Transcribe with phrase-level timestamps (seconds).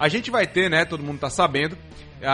[0.00, 1.76] A gente vai ter, né, todo mundo está sabendo,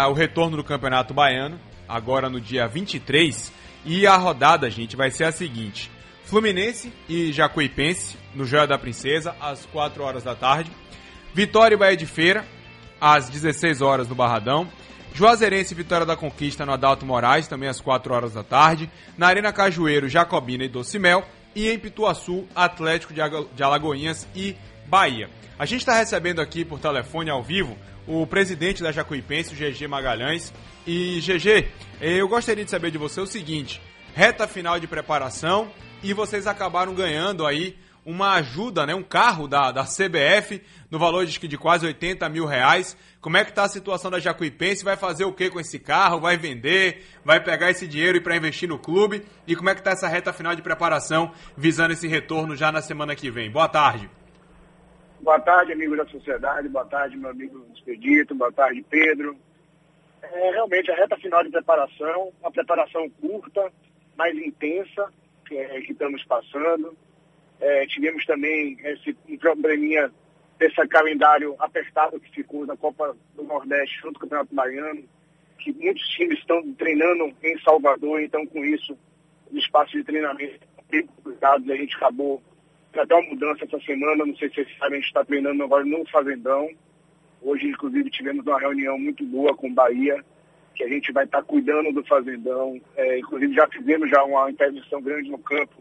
[0.09, 1.59] o retorno do Campeonato Baiano,
[1.89, 3.53] agora no dia 23,
[3.85, 5.91] e a rodada, gente, vai ser a seguinte:
[6.27, 10.71] Fluminense e Jacuipense, no Joia da Princesa, às 4 horas da tarde.
[11.35, 12.45] Vitória e Bahia de Feira,
[13.01, 14.69] às 16 horas no Barradão.
[15.13, 18.89] Juazeirense e Vitória da Conquista no Adalto Moraes, também às 4 horas da tarde.
[19.19, 21.25] Na Arena Cajueiro, Jacobina e Docimel.
[21.53, 24.55] E em Pituaçu, Atlético de Alagoinhas e
[24.89, 25.29] Bahia.
[25.59, 27.77] A gente está recebendo aqui por telefone ao vivo
[28.07, 30.53] o presidente da Jacuipense, o GG Magalhães.
[30.87, 31.69] E GG,
[32.01, 33.81] eu gostaria de saber de você o seguinte:
[34.15, 35.71] reta final de preparação
[36.03, 41.27] e vocês acabaram ganhando aí uma ajuda, né, um carro da, da CBF no valor
[41.27, 42.97] de, de quase 80 mil reais.
[43.21, 44.85] Como é que está a situação da Jacuipense?
[44.85, 46.21] Vai fazer o que com esse carro?
[46.21, 47.05] Vai vender?
[47.25, 49.25] Vai pegar esse dinheiro para investir no clube?
[49.45, 52.81] E como é que está essa reta final de preparação visando esse retorno já na
[52.81, 53.51] semana que vem?
[53.51, 54.09] Boa tarde.
[55.21, 56.69] Boa tarde, amigos da sociedade.
[56.69, 58.35] Boa tarde, meu amigo Expedito.
[58.35, 59.37] Boa tarde, Pedro.
[60.23, 63.73] É realmente a reta final de preparação, uma preparação curta,
[64.17, 65.13] mais intensa
[65.47, 66.97] que, é, que estamos passando.
[67.61, 70.13] É, tivemos também esse probleminha
[70.59, 75.05] desse calendário apertado que ficou da Copa do Nordeste junto com o Campeonato Baiano,
[75.59, 78.97] que muitos times estão treinando em Salvador, então com isso
[79.51, 82.43] o espaço de treinamento é bem complicado a gente acabou
[82.95, 85.85] até uma mudança essa semana, não sei se vocês sabem, a gente está treinando agora
[85.85, 86.69] no Fazendão.
[87.43, 90.25] Hoje, inclusive, tivemos uma reunião muito boa com Bahia,
[90.75, 92.81] que a gente vai estar tá cuidando do Fazendão.
[92.97, 95.75] É, inclusive, já fizemos já uma intervenção grande no campo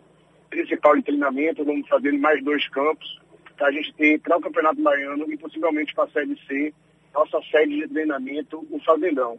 [0.50, 3.19] principal de treinamento, vamos fazer mais dois campos,
[3.58, 6.73] para a gente ter para o Campeonato Baiano e possivelmente para a Série C,
[7.14, 9.38] nossa sede de treinamento, o Fazendão.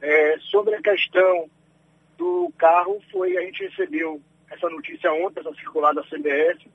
[0.00, 1.48] É, sobre a questão
[2.18, 6.68] do carro, foi a gente recebeu essa notícia ontem, essa circular da CBF.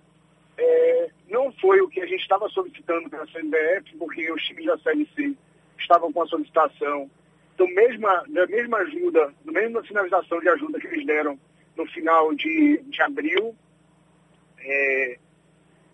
[0.64, 4.78] É, não foi o que a gente estava solicitando pela CBF, porque os times da
[4.78, 5.34] Série C
[5.80, 7.10] estavam com a solicitação
[7.58, 11.40] do mesma, da mesma ajuda, da mesma sinalização de ajuda que eles deram
[11.76, 13.56] no final de, de abril,
[14.60, 15.18] é,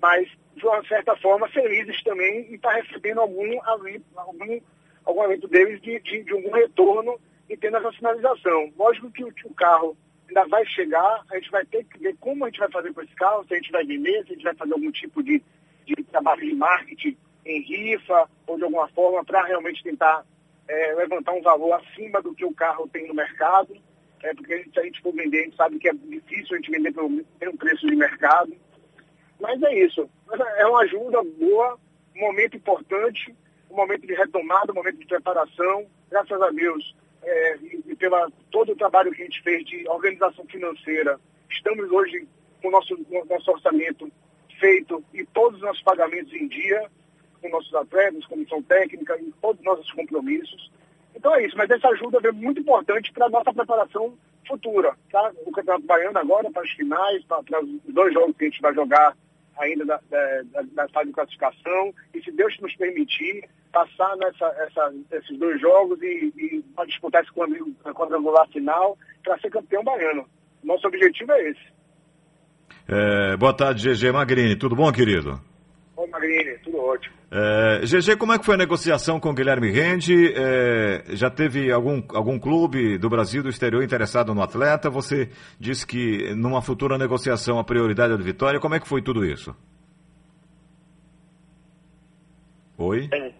[0.01, 4.59] mas de uma certa forma felizes também em estar recebendo algum, algum,
[5.05, 7.17] algum aumento deles de, de, de algum retorno
[7.49, 8.73] e tendo essa sinalização.
[8.77, 9.95] Lógico que o, o carro
[10.27, 13.01] ainda vai chegar, a gente vai ter que ver como a gente vai fazer com
[13.01, 15.41] esse carro, se a gente vai vender, se a gente vai fazer algum tipo de,
[15.85, 20.25] de trabalho de marketing em rifa ou de alguma forma para realmente tentar
[20.67, 23.75] é, levantar um valor acima do que o carro tem no mercado
[24.23, 26.71] é, porque se a gente for vender, a gente sabe que é difícil a gente
[26.71, 28.53] vender pelo mesmo preço de mercado.
[29.39, 30.09] Mas é isso.
[30.57, 31.77] É uma ajuda boa,
[32.15, 33.35] um momento importante,
[33.69, 35.85] um momento de retomada, um momento de preparação.
[36.09, 36.95] Graças a Deus,
[37.27, 41.91] é, e, e pela todo o trabalho que a gente fez de organização financeira, estamos
[41.91, 42.25] hoje
[42.61, 42.97] com o nosso,
[43.29, 44.09] nosso orçamento
[44.59, 46.89] feito e todos os nossos pagamentos em dia,
[47.41, 50.71] com nossos atletas, comissão técnica e todos os nossos compromissos.
[51.13, 54.17] Então é isso, mas essa ajuda é muito importante para a nossa preparação
[54.47, 54.95] futura.
[55.11, 55.31] Tá?
[55.45, 58.73] O Campeonato Baiano agora, para as finais, para, os dois jogos que a gente vai
[58.73, 59.15] jogar
[59.57, 64.93] ainda da, da, da fase de classificação, e se Deus nos permitir, passar nessa, essa,
[65.11, 67.31] esses dois jogos e, e disputar esse
[67.93, 70.25] quadrangular final para ser campeão baiano.
[70.63, 71.77] Nosso objetivo é esse.
[72.87, 74.55] É, boa tarde, GG Magrini.
[74.55, 75.39] Tudo bom, querido?
[75.95, 76.57] Oi, Magrini.
[76.63, 77.15] Tudo ótimo.
[77.29, 80.33] É, GG, como é que foi a negociação com o Guilherme Rende?
[80.35, 84.89] É, já teve algum, algum clube do Brasil do exterior interessado no atleta?
[84.89, 88.59] Você disse que numa futura negociação a prioridade é do Vitória.
[88.59, 89.55] Como é que foi tudo isso?
[92.77, 93.09] Oi?
[93.11, 93.33] É,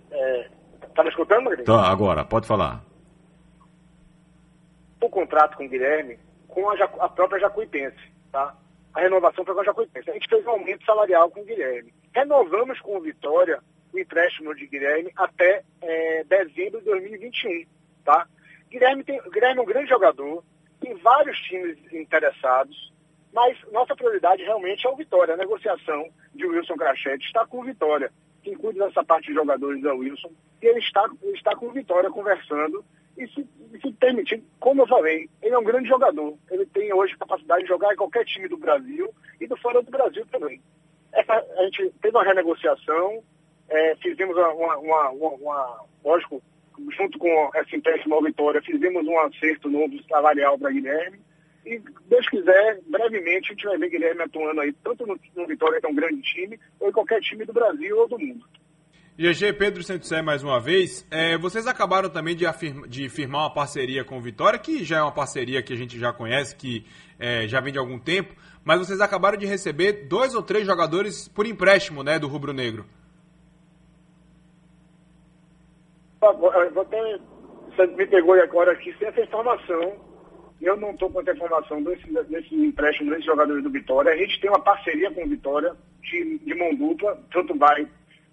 [0.97, 1.65] tá me escutando, Magrinho?
[1.65, 2.83] Tá, agora, pode falar.
[4.99, 8.55] O contrato com o Guilherme, com a, a própria Jacuipense, tá?
[8.93, 10.09] A renovação foi com a Jacuipense.
[10.09, 11.93] A gente fez um aumento salarial com o Guilherme.
[12.13, 13.61] Renovamos com o Vitória
[13.93, 17.65] o empréstimo de Guilherme até é, dezembro de 2021,
[18.03, 18.27] tá?
[18.69, 20.43] Guilherme, tem, Guilherme é um grande jogador,
[20.81, 22.91] tem vários times interessados,
[23.31, 25.35] mas nossa prioridade realmente é o Vitória.
[25.35, 28.11] A negociação de Wilson Crachete está com o Vitória.
[28.47, 30.31] Quem cuida dessa parte de jogadores é o Wilson,
[30.61, 32.81] e ele está, ele está com o Vitória conversando.
[33.17, 33.45] E se,
[33.81, 36.33] se permitir, como eu falei, ele é um grande jogador.
[36.49, 39.91] Ele tem hoje capacidade de jogar em qualquer time do Brasil e do fora do
[39.91, 40.61] Brasil também.
[41.11, 43.21] Essa, a gente teve uma renegociação,
[43.67, 46.41] é, fizemos uma, uma, uma, uma, lógico,
[46.97, 51.19] junto com essa empréstimo ao Vitória, fizemos um acerto novo salarial para Guilherme.
[51.67, 55.81] E, Deus quiser, brevemente a gente vai ver Guilherme atuando aí, tanto no, no Vitória,
[55.81, 58.45] que é um grande time, ou em qualquer time do Brasil ou do mundo.
[59.17, 61.05] GG Pedro Santos mais uma vez.
[61.11, 64.99] É, vocês acabaram também de, afirma, de, firmar uma parceria com o Vitória, que já
[64.99, 66.85] é uma parceria que a gente já conhece, que
[67.19, 71.27] é, já vem de algum tempo, mas vocês acabaram de receber dois ou três jogadores
[71.27, 72.85] por empréstimo né, do Rubro Negro.
[76.21, 77.17] vou até,
[77.75, 80.06] você me pegou agora aqui sem essa informação.
[80.61, 84.11] Eu não estou com essa informação desse, desse empréstimo desses jogadores do Vitória.
[84.11, 87.87] A gente tem uma parceria com o Vitória de, de mão dupla, tanto vai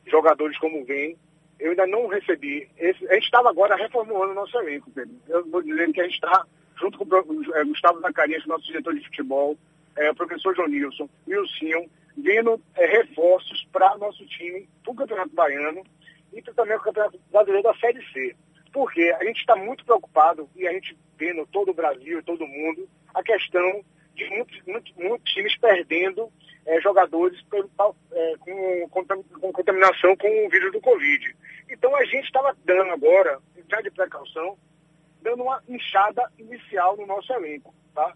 [0.07, 1.17] jogadores como vem.
[1.59, 2.69] Eu ainda não recebi.
[2.79, 5.15] Esse, a gente estava agora reformulando o nosso elenco, Pedro.
[5.29, 6.45] Eu vou dizer que a gente está,
[6.81, 9.57] junto com o é, Gustavo Zacarias, nosso diretor de futebol,
[9.97, 11.87] é, o professor João Nilson e o Sion,
[12.17, 15.83] vendo é, reforços para nosso time, para o Campeonato Baiano
[16.33, 18.35] e também o Campeonato Brasileiro da Série C.
[18.75, 22.89] Porque a gente está muito preocupado, e a gente vendo todo o Brasil todo mundo,
[23.15, 23.85] a questão
[24.17, 26.29] de muitos, muitos, muitos times perdendo
[26.67, 27.39] é, jogadores
[28.13, 31.37] é, com, com, contaminação com o vírus do Covid.
[31.71, 33.39] Então a gente estava dando agora,
[33.71, 34.59] já de precaução,
[35.23, 37.73] dando uma inchada inicial no nosso elenco.
[37.95, 38.13] Tá?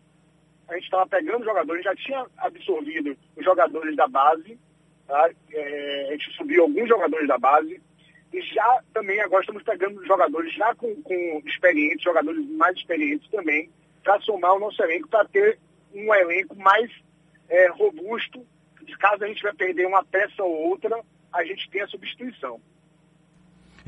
[0.69, 4.58] A gente estava pegando jogadores, já tinha absorvido os jogadores da base,
[5.06, 5.31] tá?
[5.52, 7.81] é, a gente subiu alguns jogadores da base,
[8.33, 13.71] e já também agora estamos pegando jogadores já com, com experientes, jogadores mais experientes também,
[14.03, 15.59] para somar o nosso elenco, para ter
[15.95, 16.91] um elenco mais
[17.49, 18.47] é, robusto,
[18.99, 21.01] caso a gente vai perder uma peça ou outra,
[21.33, 22.61] a gente tem a substituição.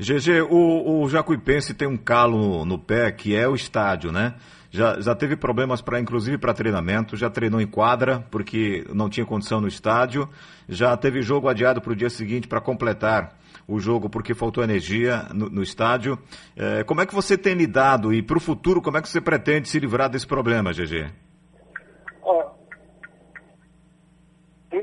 [0.01, 4.33] GG, o, o Jacuipense tem um calo no, pé, que é o estádio, né?
[4.71, 9.25] Já, já teve problemas para, inclusive, para treinamento, já treinou em quadra, porque não tinha
[9.25, 10.27] condição no estádio,
[10.67, 13.37] já teve jogo adiado para o dia seguinte para completar
[13.67, 16.17] o jogo porque faltou energia no, no estádio.
[16.57, 19.21] É, como é que você tem lidado e para o futuro, como é que você
[19.21, 21.11] pretende se livrar desse problema, GG?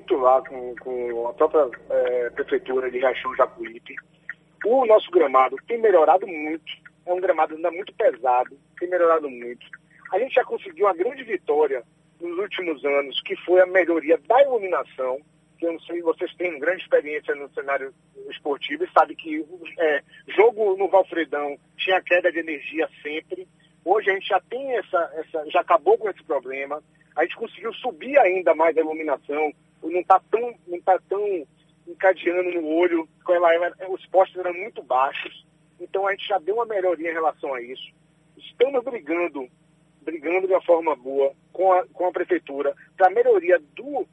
[0.08, 3.94] muito lá com, com a própria é, prefeitura de Riachão Jacuípe.
[4.64, 6.72] O nosso gramado tem melhorado muito,
[7.06, 9.66] é um gramado ainda muito pesado, tem melhorado muito.
[10.12, 11.82] A gente já conseguiu uma grande vitória
[12.20, 15.20] nos últimos anos, que foi a melhoria da iluminação,
[15.58, 17.92] que eu não sei, vocês têm grande experiência no cenário
[18.30, 19.44] esportivo e sabe que
[19.78, 23.46] é, jogo no Valfredão tinha queda de energia sempre.
[23.84, 26.82] Hoje a gente já tem essa, essa, já acabou com esse problema.
[27.16, 29.52] A gente conseguiu subir ainda mais a iluminação,
[29.82, 31.46] não está tão, não tá tão
[31.98, 35.44] encadeando no olho, ela, os postes eram muito baixos,
[35.80, 37.92] então a gente já deu uma melhoria em relação a isso.
[38.36, 39.48] Estamos brigando,
[40.02, 44.06] brigando de uma forma boa com a, com a prefeitura para melhoria do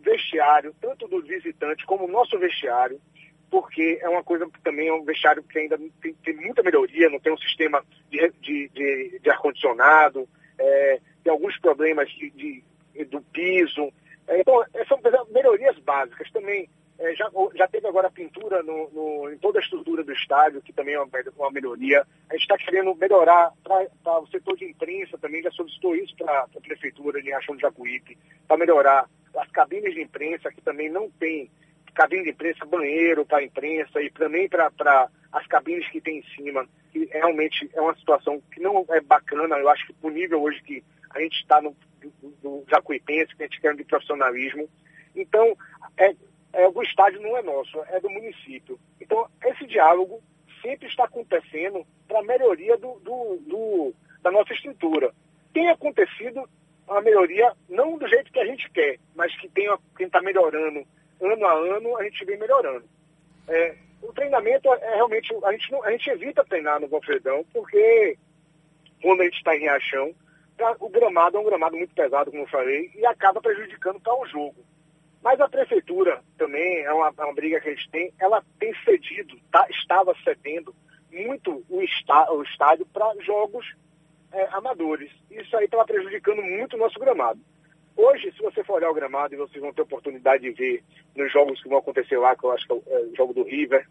[0.00, 3.00] vestiário, tanto do visitante como o nosso vestiário,
[3.50, 7.10] porque é uma coisa que também é um vestiário que ainda tem, tem muita melhoria,
[7.10, 10.28] não tem um sistema de, de, de, de ar-condicionado,
[10.58, 13.92] é, tem alguns problemas de, de, do piso,
[14.28, 14.98] é, então, são
[15.30, 16.30] melhorias básicas.
[16.30, 16.68] Também
[17.02, 20.72] é, já, já teve agora pintura no, no, em toda a estrutura do estádio, que
[20.72, 22.06] também é uma, uma melhoria.
[22.30, 26.42] A gente está querendo melhorar para o setor de imprensa também, já solicitou isso para
[26.42, 28.16] a Prefeitura de Riachão de Jacuípe,
[28.46, 31.50] para melhorar as cabines de imprensa, que também não tem
[31.92, 34.70] cabine de imprensa, banheiro para a imprensa e também para
[35.32, 39.58] as cabines que tem em cima, que realmente é uma situação que não é bacana,
[39.58, 41.76] eu acho que o nível hoje que a gente está no
[42.42, 44.68] do Jacuipense, que a gente quer de profissionalismo.
[45.14, 45.56] Então,
[45.96, 46.14] é,
[46.52, 48.78] é, o estádio não é nosso, é do município.
[49.00, 50.22] Então, esse diálogo
[50.60, 55.12] sempre está acontecendo para a melhoria do, do, do, da nossa estrutura.
[55.52, 56.48] Tem acontecido
[56.86, 60.86] uma melhoria, não do jeito que a gente quer, mas que tem quem está melhorando
[61.20, 62.84] ano a ano, a gente vem melhorando.
[63.48, 67.44] É, o treinamento é, é realmente, a gente, não, a gente evita treinar no Golfredão,
[67.52, 68.18] porque
[69.00, 70.14] quando a gente está em Riachão,
[70.80, 74.26] o gramado é um gramado muito pesado, como eu falei, e acaba prejudicando para o
[74.26, 74.56] jogo.
[75.22, 78.74] Mas a prefeitura também, é uma, é uma, briga que a gente tem, ela tem
[78.84, 80.74] cedido, tá, estava cedendo
[81.12, 83.64] muito o, está, o estádio para jogos
[84.32, 85.12] é, amadores.
[85.30, 87.40] Isso aí estava prejudicando muito o nosso gramado.
[87.96, 90.82] Hoje, se você for olhar o gramado, e vocês vão ter oportunidade de ver
[91.14, 93.44] nos jogos que vão acontecer lá, que eu acho que é o, é jogo do
[93.44, 93.86] River,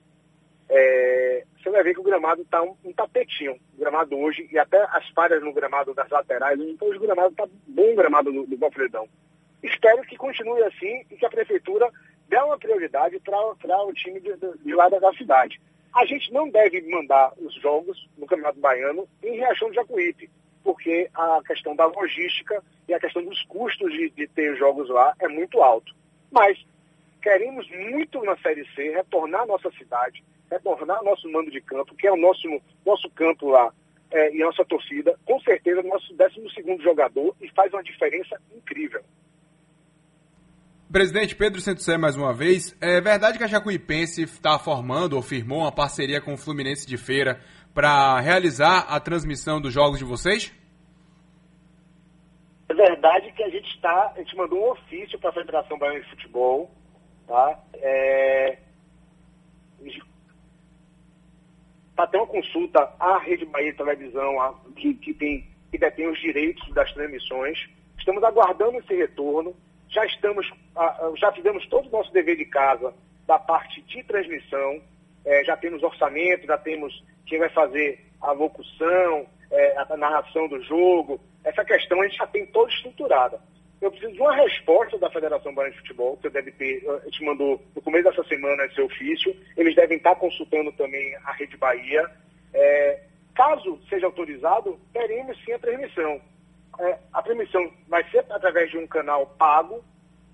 [0.67, 3.57] é, você vai ver que o gramado está um, um, tapetinho.
[3.73, 7.47] O gramado hoje, e até as falhas no gramado das laterais, então o gramado está
[7.67, 8.57] bom o gramado do, do.
[9.63, 11.89] Espero que continue assim e que a prefeitura
[12.27, 15.59] dê uma prioridade para o time de, de, lá da cidade.
[15.93, 20.29] A gente não deve mandar os jogos no Campeonato Baiano em Riachão de Jacuípe,
[20.63, 25.13] porque a questão da logística e a questão dos custos de, de ter jogos lá
[25.19, 25.93] é muito alto.
[26.31, 26.57] Mas
[27.21, 32.07] queremos muito na Série C retornar à nossa cidade, retornar nosso mando de campo, que
[32.07, 32.47] é o nosso,
[32.85, 33.73] nosso campo lá,
[34.11, 39.01] é, e a nossa torcida, com certeza, nosso 12 jogador e faz uma diferença incrível.
[40.91, 42.75] Presidente Pedro Sé mais uma vez.
[42.81, 46.97] É verdade que a Jacuipense está formando ou firmou uma parceria com o Fluminense de
[46.97, 47.39] Feira
[47.73, 50.53] para realizar a transmissão dos jogos de vocês?
[52.67, 56.01] É verdade que a gente está, a gente mandou um ofício para a Federação Baiana
[56.01, 56.69] de Futebol,
[57.25, 57.59] tá?
[57.75, 58.57] É,
[61.95, 66.19] para ter uma consulta à Rede Bahia Televisão, a, que, que, tem, que detém os
[66.19, 67.69] direitos das transmissões.
[67.97, 69.55] Estamos aguardando esse retorno.
[69.87, 70.49] Já estamos,
[71.17, 72.93] já fizemos todo o nosso dever de casa
[73.27, 74.81] da parte de transmissão.
[75.25, 80.61] É, já temos orçamento, já temos quem vai fazer a locução, é, a narração do
[80.63, 81.19] jogo.
[81.43, 83.39] Essa questão a gente já tem toda estruturada.
[83.81, 87.59] Eu preciso de uma resposta da Federação Baiana de Futebol, que deve ter, a mandou
[87.75, 89.35] no começo dessa semana esse ofício.
[89.57, 92.07] Eles devem estar consultando também a Rede Bahia.
[92.53, 92.99] É,
[93.33, 96.21] caso seja autorizado, teremos sim a transmissão.
[96.79, 99.83] É, a transmissão vai ser através de um canal pago,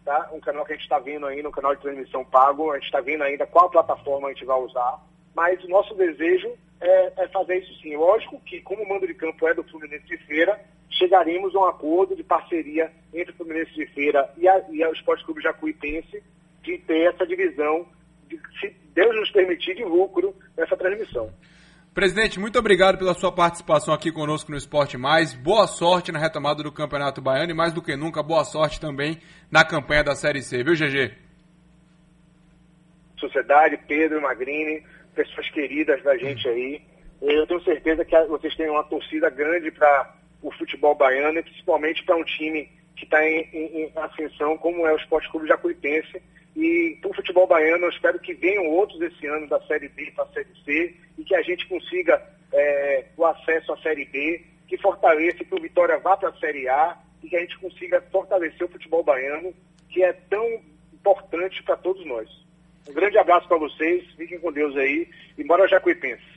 [0.08, 0.30] tá?
[0.32, 2.72] um canal que a gente está vendo ainda, um canal de transmissão pago.
[2.72, 5.04] A gente está vendo ainda qual plataforma a gente vai usar.
[5.36, 6.50] Mas o nosso desejo
[6.80, 7.96] é, é fazer isso sim.
[7.98, 10.60] Lógico que, como o mando de campo é do Fluminense de Feira,
[10.90, 14.94] chegaremos a um acordo de parceria entre o Fluminense de Feira e, a, e o
[14.94, 16.24] Esporte Clube Jacuipense
[16.64, 17.86] de ter essa divisão,
[18.28, 21.30] de, se Deus nos permitir, de lucro nessa transmissão.
[21.98, 25.34] Presidente, muito obrigado pela sua participação aqui conosco no Esporte Mais.
[25.34, 29.18] Boa sorte na retomada do Campeonato Baiano e mais do que nunca, boa sorte também
[29.50, 31.12] na campanha da Série C, viu, GG?
[33.20, 34.84] Sociedade, Pedro Magrini,
[35.16, 36.84] pessoas queridas da gente aí.
[37.20, 40.14] Eu tenho certeza que vocês têm uma torcida grande para
[40.44, 44.86] o futebol baiano e principalmente para um time que está em, em, em, ascensão, como
[44.86, 46.22] é o Esporte Clube Jacuipense.
[46.56, 50.12] E para o futebol baiano, eu espero que venham outros esse ano da Série B
[50.16, 52.22] para a Série C que a gente consiga
[52.54, 56.68] é, o acesso à Série B, que fortaleça que o Vitória vá para a Série
[56.70, 59.54] A e que a gente consiga fortalecer o futebol baiano,
[59.90, 60.62] que é tão
[60.94, 62.30] importante para todos nós.
[62.88, 66.37] Um grande abraço para vocês, fiquem com Deus aí e bora Jacuipense.